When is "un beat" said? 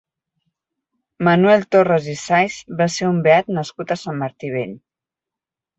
3.13-3.55